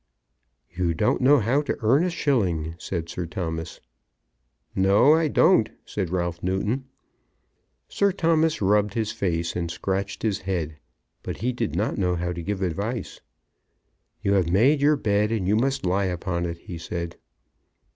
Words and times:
"You 0.71 0.95
don't 0.95 1.21
know 1.21 1.37
how 1.39 1.61
to 1.61 1.77
earn 1.81 2.03
a 2.03 2.09
shilling," 2.09 2.73
said 2.79 3.07
Sir 3.07 3.27
Thomas. 3.27 3.79
"No; 4.73 5.13
I 5.13 5.27
don't," 5.27 5.69
said 5.85 6.09
Ralph 6.09 6.41
Newton. 6.41 6.85
Sir 7.87 8.11
Thomas 8.11 8.63
rubbed 8.63 8.95
his 8.95 9.11
face 9.11 9.55
and 9.55 9.69
scratched 9.69 10.23
his 10.23 10.39
head; 10.39 10.79
but 11.21 11.37
did 11.37 11.75
not 11.75 11.99
know 11.99 12.15
how 12.15 12.33
to 12.33 12.41
give 12.41 12.63
advice. 12.63 13.21
"You 14.23 14.33
have 14.33 14.49
made 14.51 14.81
your 14.81 14.95
bed, 14.97 15.31
and 15.31 15.47
you 15.47 15.55
must 15.55 15.85
lie 15.85 16.05
upon 16.05 16.47
it," 16.47 16.57
he 16.57 16.79
said. 16.79 17.17